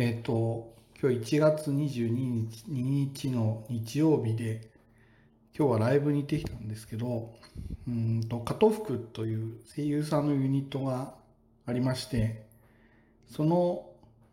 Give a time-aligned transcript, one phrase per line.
[0.00, 4.70] えっ、と、今日1月22日 ,2 日の日曜日で、
[5.58, 7.34] 今日はライブに行ってきたんですけど、
[7.88, 11.14] うんと、加藤福という声優さんのユニットが
[11.66, 12.46] ありまして、
[13.28, 13.86] その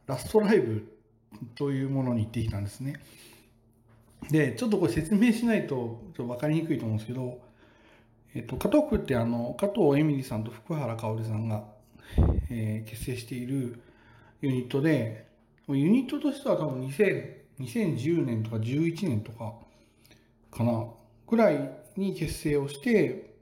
[0.05, 0.87] ラストライブ
[1.55, 2.99] というものに行ってきたんですね。
[4.29, 7.39] で、ちょっとこれ説明しないとちょっと分かりにくいと思うんですけど、
[8.35, 11.63] えっと、加藤福ってあの、加藤エミリさんと福原香織さんが、
[12.51, 13.81] えー、結成している
[14.41, 15.33] ユニットで、
[15.69, 19.53] ユニットとしては多分2000 2010年とか11年とか
[20.51, 20.87] かな、
[21.27, 23.35] ぐらいに結成をして、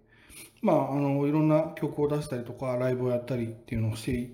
[0.61, 4.31] まあ、あの、いろんな曲を出したりとか、ライブをやったりっていうのをして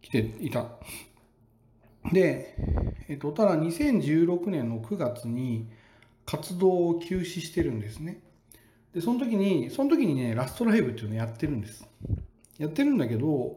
[0.00, 0.68] きていた。
[2.12, 2.56] で、
[3.08, 5.68] えっと、ただ2016年の9月に
[6.24, 8.20] 活動を休止してるんですね。
[8.94, 11.86] で、その時に、その時にね、ラストライブっていうのをやってるんです。
[12.58, 13.56] やってるんだけど、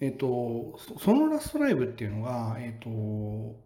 [0.00, 3.56] えっと、そのラストライブっていうのが、えっと、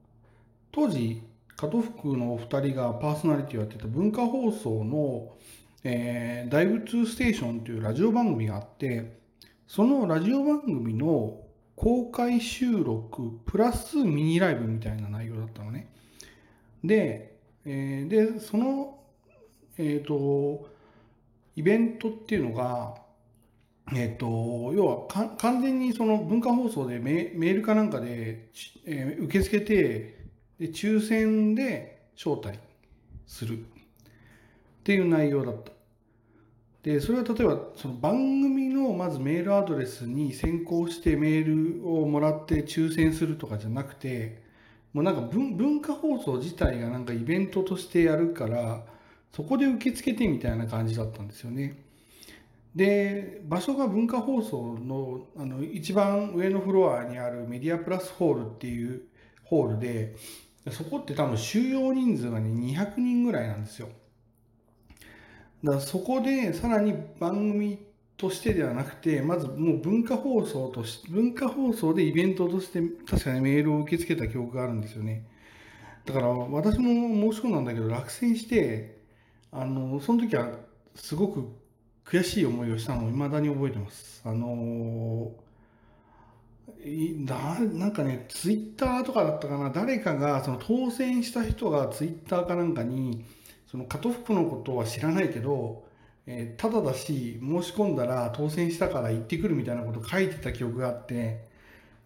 [0.72, 1.22] 当時、
[1.56, 5.37] 加藤福のお二人がパーソナリティをやってた文化放送の、
[5.84, 9.18] えー、ダイブ2ステーションというラジオ番組があって、
[9.66, 11.40] そのラジオ番組の
[11.76, 15.88] 公開収録プラスミニライブみたいな内容だったのね。
[16.84, 18.98] で、えー、で、その、
[19.76, 20.68] えっ、ー、と、
[21.56, 22.94] イベントっていうのが、
[23.95, 24.27] えっ、と、
[24.74, 28.49] 要は完全にその文化放送でメールかなんかで、
[28.87, 30.21] えー、受け付けて、
[30.59, 32.59] で抽選で招待
[33.27, 33.63] するっ
[34.85, 35.73] ていう内容だった。
[36.83, 44.43] で、それは例えばその番組のまずメールアドレスに先行してメールをもらって抽選するとかじゃなくて、
[44.93, 48.85] もうなんか文文化放送自体がなんかイベントとしてやるから、
[49.33, 51.90] そこで受け付けてみたいな感じだったんですよね。
[52.74, 59.02] で、場所が文化放送のあの一番上のフロアにあるメディアプラスホールっていう
[59.45, 60.15] ホールで、
[60.71, 63.88] そこって多分収容人数がね、200人ぐらいなんですよ。
[65.65, 67.78] だからそこでさらに番組
[68.17, 75.27] としてではなくて、まずもう文化放送とし、文化放送でイベントとして確かにメールを受け付けた記憶があるんですよね。
[76.05, 79.00] だから私も申し込んだんだけど落選して、
[79.50, 80.50] あの、その時は
[80.94, 81.59] すごく
[82.10, 84.21] 悔しい思いをしたのを未だに覚えてます。
[84.25, 85.32] あの
[86.82, 93.25] ななんかね、ツイッターとかだったかな、誰かがその当選した人がツイッターかなんかに、
[93.70, 95.84] その加藤福のことは知らないけど、
[96.26, 101.49] えー、ただだし、申し込んだら当選したから行ってくるみたいなこと書いてた記憶があって、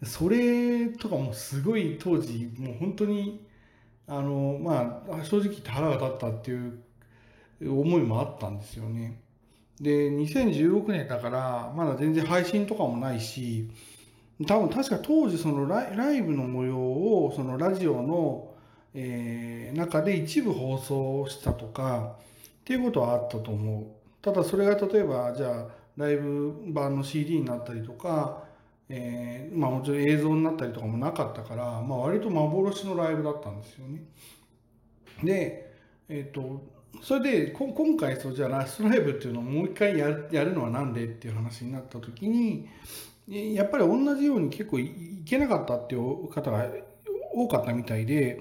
[0.03, 3.47] それとかもすごい当時、もう本当に、
[4.09, 6.81] あの、まあ、正直言って腹が立ったっていう
[7.63, 9.24] 思いもあったんですよね。
[9.81, 13.69] で、2016年だから、まだ全然配信とかもないし、
[14.47, 18.53] 多分確か当時そのライブの模様をそのラジオの、
[18.95, 23.87] えー、中で一部放送したとかっていうことはあったと思う。
[24.21, 28.43] ただそれが例えばじゃあライブ版の CD になったりとか、
[28.89, 34.03] えー、まあもちろん映像になったりとかもなかったから、まあ割と幻のライブだったんですよね。
[35.23, 35.73] で、
[36.09, 42.69] えっ、ー、と、それで今回そうじゃあラストライブっていうのをもう一回やるやるのは何でっていう話になった時に
[43.27, 46.67] やっぱり同じように結構いけなかったっていう方が
[47.35, 48.41] 多かったみたいで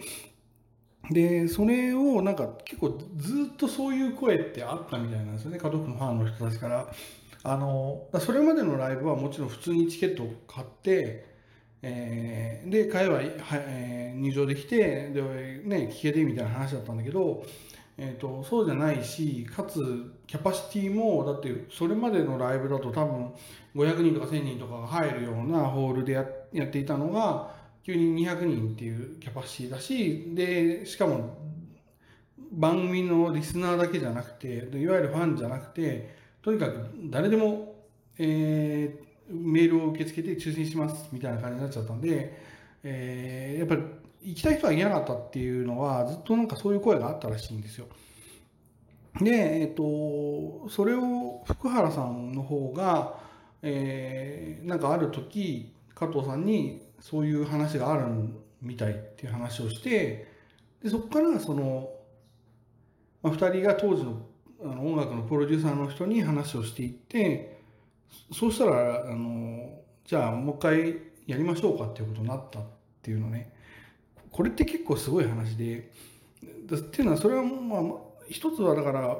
[1.09, 6.87] でそれをなんか結構ずっとそういう声ってあったみたいなんですよね家族のファンの人たちから。
[7.45, 11.33] あのそれまでのライブはもちろん普通にチケットを買って
[11.85, 15.21] えー、で会話、はえー、入場できてで、
[15.65, 17.45] ね、聞けてみたいな話だったんだけど
[17.97, 19.79] えーと、そうじゃないしかつ
[20.25, 23.31] キャパシティもだってそれまでのライブだと多分
[23.75, 27.51] 500人とか1000人とかが入るようなホールでややっていたのが
[27.83, 31.37] 急に200人っていうキャパシティだしでしかも
[32.51, 37.75] 番組のリスナーだけじゃなくていわゆるファンじゃなくてとにかく誰でも、
[38.17, 42.37] えー、メールを受け付けて抽選しますみたいな感じになっちゃったんで、
[42.83, 43.81] えー、やっぱり
[44.23, 47.87] 行きたい人は行けなかったっていうのはずっとなんかそういう声があったらしいんですよ。
[49.21, 53.19] で、えっ、と、それを福原さんの方が、
[53.61, 58.05] えー、なんかある時加藤さんにそういう話がある
[58.61, 60.27] みたいっていう話をして
[60.81, 61.89] でそこからその、
[63.21, 64.25] まあ、2人が当時の
[64.65, 67.59] あの音楽のプロデューサーの人に話をしていって
[68.31, 70.97] そうしたらあのじゃあもう一回
[71.27, 72.63] やりましょうかっていうことになったっ
[73.01, 73.51] ていうのね
[74.33, 75.89] これって結構すごい話で
[76.75, 77.81] っていうのはそれはまあ
[78.29, 79.15] 一つはだから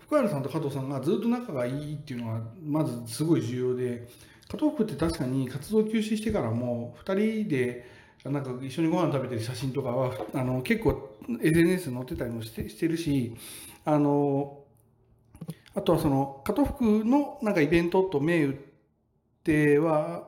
[0.00, 4.08] 福原さんと加藤さんがずっと仲がいいっていうのはまずすごい重要で
[4.48, 7.86] 加藤福って確かに活動休止してからも2人で
[8.24, 13.36] なんか一緒にご飯食べてる写真とかはあの結構 SNS 載ってたりもしてしてるし
[13.84, 14.60] あの
[15.74, 18.56] あとはその加藤福のなんかイベントと銘打っ
[19.44, 20.27] ては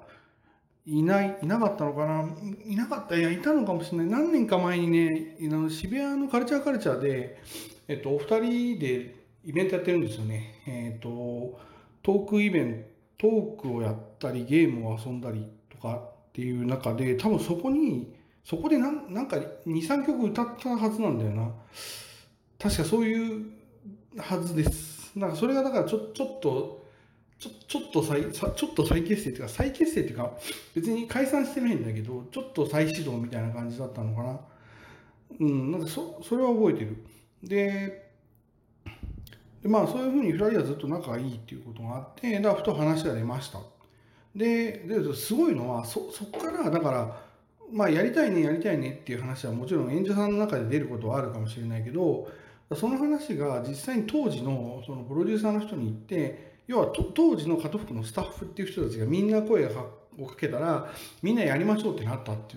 [0.90, 2.28] いないいなかったのかな？
[2.66, 4.06] いなかったいやいたのかもしれない。
[4.06, 5.36] 何年か前にね
[5.70, 7.40] 渋谷のカルチャーカルチャーで、
[7.86, 9.14] えっと、お二人で
[9.44, 10.62] イベントやってるんですよね。
[10.66, 11.58] えっと
[12.02, 12.90] トークイベント
[13.20, 21.50] トークをやったりゲームを遊んだりとかっていう中で多分そこにそこでなんなんか23曲歌ったはずなんだよな。
[22.58, 23.50] 確かそういう
[24.16, 25.12] はずです。
[25.14, 26.79] なんかそれがだからちょちょっと
[27.40, 30.32] ちょちょっと再ちょっと再結成っていうか再結成っていうか
[30.74, 34.40] 別に解散してないんだけどちょっと再始動みたいな感じだったのかな。
[35.40, 36.96] うんなんかそそれは覚えてる。
[37.42, 38.10] で
[39.62, 43.60] でまあそういうふうに2人はずっと仲がいいっていうことがあってだからふと話が出ました。
[44.36, 47.22] でですごいのはそそこからだから
[47.72, 52.28] まあやりたいねやりたいねっていう話はもちろん演者さんの中で出ることはあるかもしれないけど
[52.76, 60.88] その話が実際に当時のそのプロデューサーの人に言って要は当時の加藤服のスタッフっていう人たちがみんな声をかけたら
[61.20, 62.54] みんなやりましょうってなったって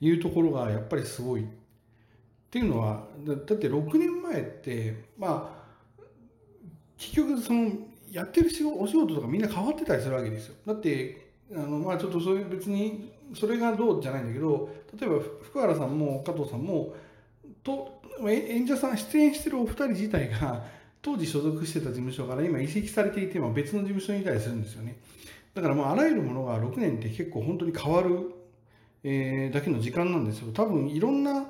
[0.00, 1.42] いうところがやっぱりすごい。
[1.42, 1.46] っ
[2.50, 5.64] ていうのはだって6年前ってまあ
[6.96, 7.70] 結局その
[8.10, 10.54] やってる仕事お仕事とかみんな変わってたりするわけですよ。
[10.66, 16.94] だってあのまあちょっとそういう別にそれがどうじゃないんだけど例えば福原さんも加藤さんも
[17.62, 20.64] と演者さん出演してるお二人自体が
[21.04, 24.96] 当時所属してた事務所から今移籍されていても別の事務所にいたりするんですよね。
[25.54, 28.32] だからまああらゆるものが6年って結構本当に変わる、
[29.04, 30.52] えー、だけの時間なんですよ。
[30.52, 31.46] 多分いろんな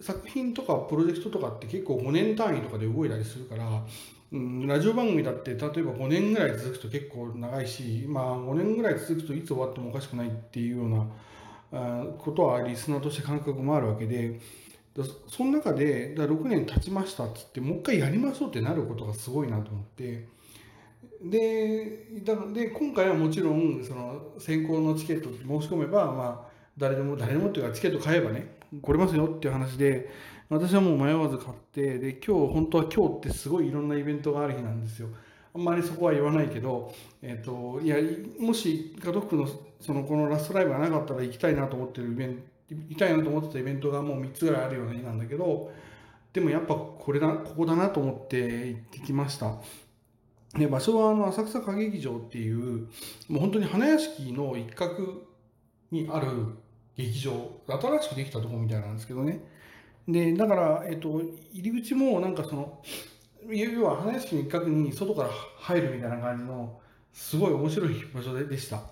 [0.00, 3.84] 作品とかプロジェクトとかって結構5年単位とかで動いたりするから
[4.32, 11.06] うん、ラジオ番組だって例えば5年ぐらい続くと結構長いし、まあ、5年ぐらい続くといつ終わってもおかしくないっていうような
[12.18, 14.40] ことはリスナーとして感覚もあるわけで
[15.02, 20.26] その中でだ6年経ちましたっつってもう一回やりましょうってなることがすごいなと思って。
[21.22, 30.10] でだで今回はもちろんその先行のチケット申し込めば、まあ、誰でも誰でもっていうかチケット買えばね来れますよっていう話で
[30.50, 35.08] 私はもう迷わず買ってで今日本当は今日ってすごいいろんなイベントがある日なんですよ。
[35.54, 36.92] あんまりそこは言わないけど、
[37.22, 37.96] えーと、いや
[38.40, 39.48] もし家族の
[39.80, 45.70] そのこのラストライブがなかったら行きたいなと思ってるイベント行きたいなと思ってたイベントがもう3つぐらいあるような日なんだけど
[46.32, 49.54] でもやっぱこれだここだなと思って行ってきました。
[50.58, 52.88] で場所はあの浅草歌劇場っていう
[53.28, 55.24] もう本当に花屋敷の一角
[55.90, 56.28] にある
[56.96, 59.40] 劇場新しくできたとこみたいなんですけどね。
[60.06, 61.20] でだから、えっと、
[61.52, 62.82] 入り口もなんかその
[63.48, 66.78] 要は花屋敷の一角に外から入るみたいな感じの
[67.12, 68.82] すごい面白い場所でした。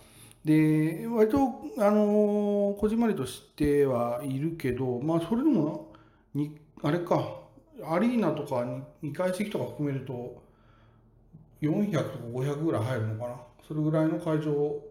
[0.44, 1.38] で割と
[1.78, 5.92] あのこじんまりとしてはいるけどまあそれでも
[6.34, 7.40] にあれか
[7.84, 8.66] アリーナとか
[9.02, 10.42] 2, 階席とか含めると
[11.60, 13.36] 400とか500ぐらい入るのかな
[13.66, 14.82] それぐらいの会場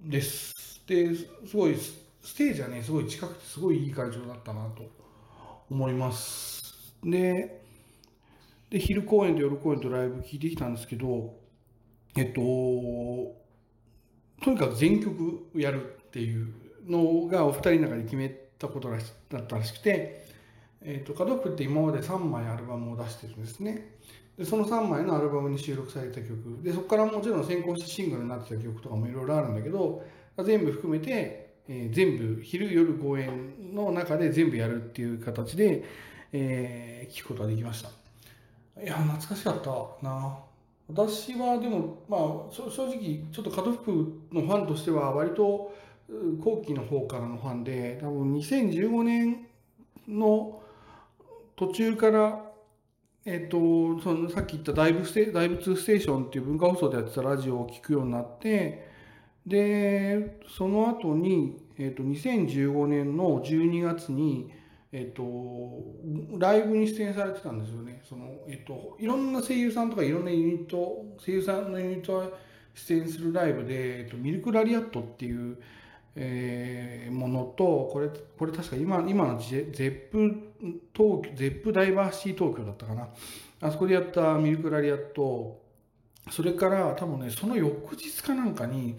[0.00, 4.82] ですですごいステージはねすごい近くてすごいいい会場だったなと
[5.70, 6.94] 思います。
[7.04, 7.60] で、
[8.70, 11.34] で昼公演と夜公演とライブ聞いてきたんですけど、
[12.16, 12.40] えっと、
[14.42, 16.52] とにかく全曲やるっていう
[16.86, 18.96] のがお二人の中で決めたことだ
[19.38, 20.26] ったらしくて、
[20.82, 23.96] えっとカ、ドフって今まで3枚アルバムを出してるんですね。
[24.36, 26.58] でその3枚のアルバムに収録された曲。
[26.62, 30.04] でそこからもちろん先行してシングルになってた曲とかもいろいろあるんだけど
[30.44, 35.84] 全部含めてえー、全部昼夜公演の中で全部やるっていう形で、
[36.32, 37.90] えー、聞くことができました。
[38.82, 39.70] いや懐かしかった
[40.02, 40.38] な。
[40.88, 42.20] 私はでもまあ
[42.52, 43.92] 正直ちょっと門福
[44.32, 45.74] のファンとしては割と
[46.40, 49.46] 後期の方からのファンで多分2015年
[50.08, 50.62] の
[51.56, 52.44] 途中から
[53.24, 58.88] えっ、とそのさっき言ったダイブステ「ダイブ2ステーション」っていう文化放送でやってたラジオを聴くようになって
[59.48, 64.52] でその後に、えーと、2015年の12月に、
[64.90, 68.02] えーと、ライブに出演されてたんですよね。
[68.08, 72.30] その、えーと、いろんな声優さんとかいろんなユニット声優さんのユニットが
[72.74, 75.58] 出演するライブで、えー、とミルクラリアットっていう、
[76.16, 80.52] えー、ものとこれこれ確か今今のゼップ
[80.94, 83.08] 東ゼップダイバーシティ東京だったかな。
[83.60, 85.60] あそこでやったミルクラリアット。
[86.30, 88.96] それから多分ねその翌日かなんかに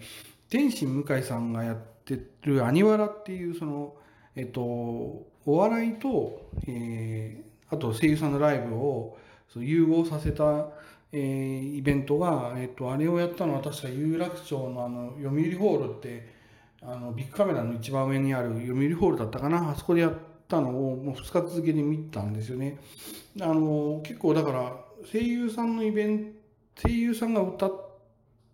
[0.48, 3.94] 天心向井さんがやってる「アニワラ」っていうその
[4.36, 9.16] えっとお笑いと、えー、あと声優さんのライブを
[9.56, 10.68] 融合させた、
[11.12, 16.28] えー、イベントが、えっと、あれをやったのは確か有楽町のあの読売ホールって
[16.82, 20.12] あのビッグカメラの一番上にある読売ホールだったかなあそこでやっ
[20.48, 22.78] たのをもう2日続けて見たんですよね。
[23.40, 24.76] あの結構だから
[25.10, 26.40] 声優さんのイベント
[26.82, 27.72] 声優さんが歌っ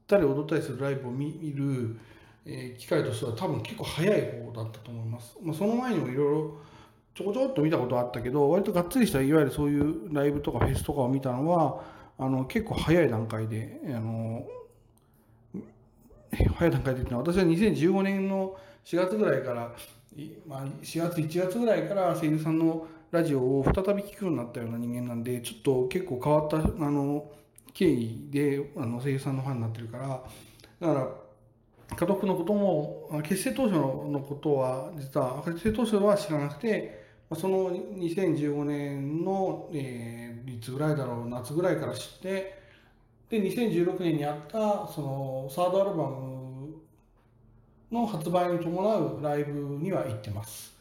[0.06, 1.96] たり踊ったりするライブを見る、
[2.46, 5.36] えー、機会としては多分結構早い方だったと思います。
[5.42, 6.58] まあ、その前にもいろいろ
[7.14, 11.82] ちょこちょこっと見たことあったけど割とがっつりしたいわゆるそういうライブとかフェスとかを見たのは
[12.18, 14.46] あの結構早い段階であの
[16.56, 19.72] 早い段階でってのは私は2015年の4月ぐらいから、
[20.46, 27.30] まあ、4月1月ぐらいから声優さんのラジオを再び聞くようになったような人間なんでちょっと結構変わったあの
[27.72, 31.25] 経緯であの声優さんのファンになってるからだから
[31.94, 42.62] 家族のことも結成当初のことは実は結成当初は知らなくてその2015年の、えー、いつぐらいだろう夏ぐらいから知って
[43.28, 46.36] で2016年にあったそのサードアルバム
[47.90, 50.74] の発売に伴うライブには行ってます。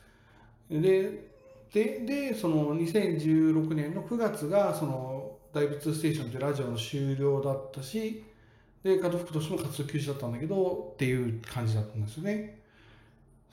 [0.70, 1.36] で
[1.74, 8.24] ででその2016年の9月がその「大仏ステーション」ってラジオの終了だったし
[8.86, 12.62] で加藤福としても活動休止だったんだけどっていう感じだったんですよね。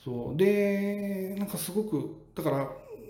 [0.03, 2.69] そうでなんかすごくだから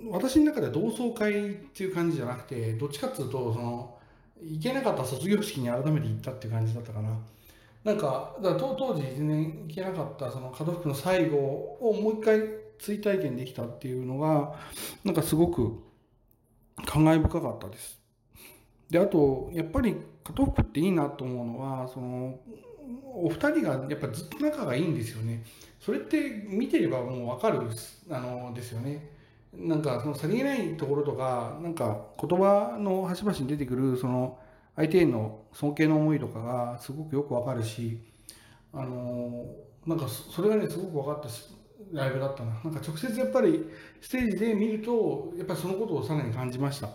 [0.09, 3.97] 私の中では同窓会っていう感じじゃなくてどっちかっていうとその
[4.41, 7.09] 行けなかった卒業式に改めて行ったっていう感じだったかな。
[7.83, 12.39] なんか、だから当時全然行けなかったその門福の最後をもう一回
[12.79, 14.55] 追体験できたっていうのが、
[15.03, 15.83] なんかすごく
[16.85, 18.02] 感慨深かったです。
[18.93, 19.95] で、あと、やっぱり
[20.37, 22.39] 門福っていいなと思うのは、その、
[23.15, 25.43] お二人がやっぱずっと仲がいいんですよね。
[25.79, 27.61] それって見てればもうわかる
[28.11, 29.09] あのですよね。
[29.51, 34.39] なんかそのさりげないところとかなんか言葉の端々に出てくるその
[34.75, 37.99] 相手への尊敬の思いとかがすごくよくわかるし
[38.73, 39.45] あの
[39.85, 41.29] なんかそれがねすごく分かった
[41.91, 43.69] ライブだったななんか直接やっぱり
[44.01, 46.89] ステージで見るとやっぱりそのことをさらに感じました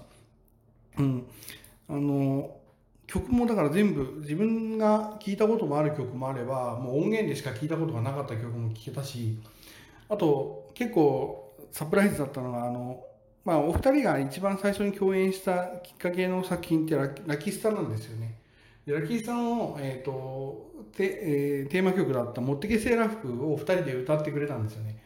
[0.98, 1.26] うん
[1.88, 2.56] あの
[3.06, 9.38] 曲もだから全部自分が聴いたこともある曲もあればもう音源でしか聴いたことがなかった曲も聴けたし
[10.08, 13.02] あと結構サプライズだったのがあの、
[13.44, 18.38] まあ、お二人が一番最初に共演したきっかけの作品ってララキスタなんですよね。
[18.86, 24.98] でラキスタの、えーとてえー、テーマ曲だった「持ってけセーラー服」を二人で歌ってくれたんですよね。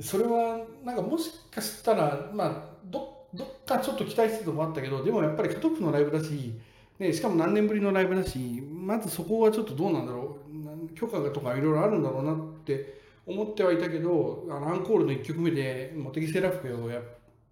[0.00, 6.54] それはなんかもしかしたら、まあ、どどっかちょっと期待してたとこあったけどでもやっぱり家族のライブだし
[6.98, 17.00] でしかも何年ぶりのライブだしまずそこはちょっとどうなんだろう許可とかいろいろあるんだろうなって思ってはいたけどあのアンコールの1曲目で「茂木セラフィをや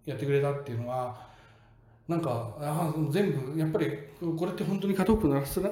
[0.05, 1.27] やってくれたっていうのは
[2.07, 3.87] なんかあ全部やっぱり
[4.37, 5.71] これって本当に加藤君のラストラ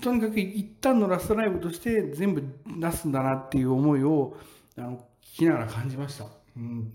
[0.00, 4.36] とにかく一旦のラストライブとして全部出すんだなっていう思いを
[4.76, 6.26] あの聞きながら感じました。
[6.56, 6.92] うん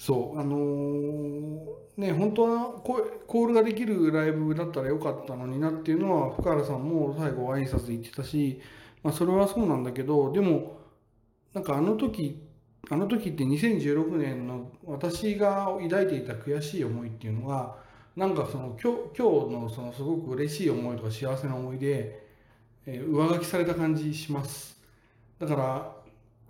[0.00, 0.40] そう。
[0.40, 8.62] あのー、ね本当はコールができるライブだったらよかったのになっていうのは福原さんも最後挨拶言ってたし、
[9.02, 10.78] まあ、それはそうなんだけどでも
[11.52, 12.42] なんかあの時
[12.88, 17.76] あの時って2016年の私が抱いていた悔しい思いっていうのが
[18.16, 22.26] なんかその今日今日のそのすごく嬉しい思いとか幸せな思いで、
[22.86, 24.80] えー、上書きされた感じします。
[25.38, 25.99] だから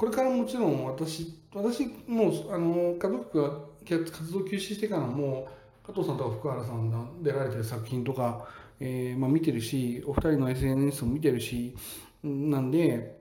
[0.00, 3.50] これからもちろん私私もうあの家族が
[3.84, 5.46] 活動休止してからも
[5.86, 8.48] 加藤さんとか福原さんが出られてる作品とか、
[8.80, 11.76] えーまあ、見てるしお二人の SNS も見てるし
[12.22, 13.20] なんで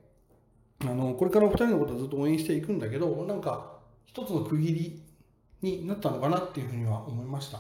[0.79, 3.73] あのこれからお二人のことはずっと応援していくんだけどなんか
[4.05, 5.03] 一つの区切り
[5.61, 7.59] になったのかなっていうふうには思いました。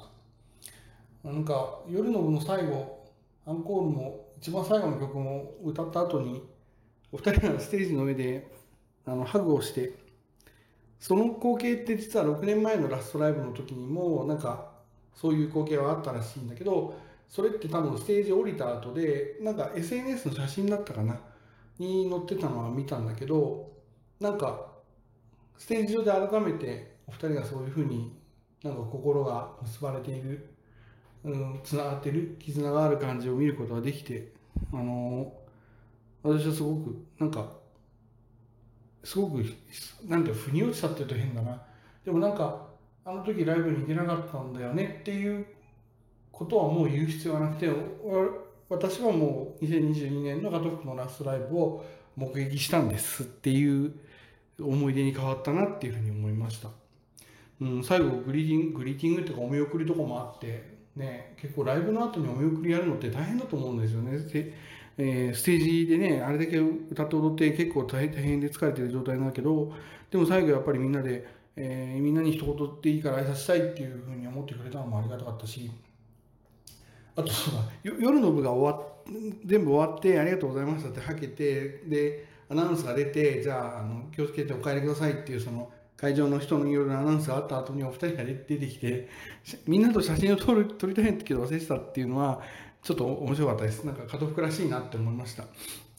[1.25, 3.05] なんか夜の部の最後
[3.45, 6.41] アンコールも一番最後の曲も歌った後に
[7.11, 8.58] お二人がステージの上で
[9.11, 9.93] あのハグをして
[10.99, 14.71] その光景って実は6年前のラストライブの時にもなんか
[15.15, 16.97] そういう光景はあったらしいんだけど
[17.27, 21.19] それって多分ステージ降りた後でなんか SNS の写真だったかな
[21.77, 23.71] に載ってたのは見たんだけど
[24.19, 24.67] なんか
[25.57, 28.13] ステージ上で改めてお二人がそういうふうに
[28.63, 30.49] なんか心が結ばれている
[31.23, 34.31] うん、つながってる絆がある感じを見ることができて
[34.71, 35.33] あの
[36.23, 37.51] 私はすごくなんか
[39.03, 39.45] すごく
[40.07, 41.61] なんて腑に落ちたって言うと変だな
[42.05, 42.67] でもなんか
[43.05, 45.45] あの時ライブに行けなかったんだよねっていう
[46.31, 47.69] ことはもう言う必要はなくて
[48.69, 53.93] 私はもう2022年のガトフクのラストライブを目撃したんですっていう
[54.59, 56.69] 思い出に変わったなっていうふうに思いました。
[57.61, 64.17] うん、最後グリーティング、グリーティングっていうかお見送りとかもあって、ね、結構ライブの後にお見送りやるのって大変だと思うんですよね。
[64.99, 69.71] えーステージでねあれだけ歌って踊って結構大変で疲れてる状態なんだけど
[70.11, 71.25] でも最後やっぱりみんなで、
[71.55, 75.71] えーみんなに一言でいいから挨拶したいっていうふうに思ってくれたのもありがたかったし
[77.15, 78.89] あとそうだ夜の部が終わっ
[79.45, 89.09] 全部終わってありがとうございましたってはけてでアナウンスが出てじゃああの気をつけてお帰りくださいっていうその会場の人によるアナウンスがあった後にお二人が出てきて
[89.67, 92.41] みんなと写真を撮る撮りたいんだけど忘れてたっていうのは
[92.81, 93.83] ちょっと面白かったです。
[93.85, 95.45] なんか家族らしいなって思いました。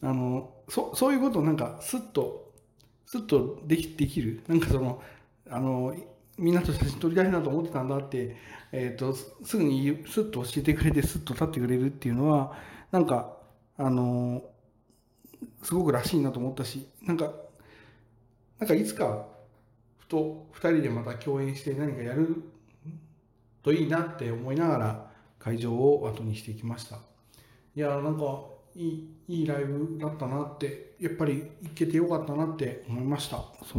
[0.02, 2.52] あのそそういうことをなんかスッと
[3.06, 4.42] スッとできできる。
[4.48, 5.02] なんかその
[5.48, 5.94] あの
[6.38, 8.36] みんなと写真撮りたいなと思ってたんだって、
[8.72, 12.56] えー、とすぐにスッと教えてくれてスッと立ってくれるっていうのは
[12.90, 13.36] なんか
[13.76, 14.42] あの
[15.62, 17.32] すごくらしいなと思ったしなんか
[18.58, 19.26] なんかいつか
[19.98, 22.42] ふと2人でまた共演して何かやる
[23.62, 25.09] といいなって思いながら
[25.40, 26.96] 会場を後にしていきました。
[27.74, 28.44] いやーなんか
[28.76, 33.42] いいいいライブだったなってやっぱり行けてよかったなって思いました。
[33.64, 33.78] そ